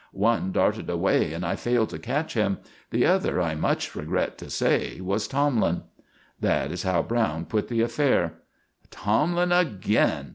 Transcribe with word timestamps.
One 0.13 0.51
darted 0.51 0.89
away, 0.89 1.31
and 1.31 1.45
I 1.45 1.55
failed 1.55 1.91
to 1.91 1.99
catch 1.99 2.33
him; 2.33 2.57
the 2.89 3.05
other, 3.05 3.39
I 3.39 3.53
much 3.53 3.93
regret 3.95 4.35
to 4.39 4.49
say, 4.49 4.99
was 4.99 5.27
Tomlin." 5.27 5.83
That 6.39 6.71
is 6.71 6.81
how 6.81 7.03
Browne 7.03 7.45
put 7.45 7.67
the 7.67 7.81
affair. 7.81 8.39
"Tomlin 8.89 9.51
again!" 9.51 10.29